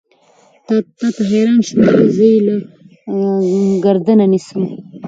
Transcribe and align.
تا 0.67 0.75
ته 0.97 1.05
حېران 1.29 1.59
شوم 1.67 1.79
وائې 1.85 2.07
زۀ 2.15 2.27
يې 2.33 2.39
له 2.47 2.55
ګردنه 3.83 4.25
نيسم 4.33 4.63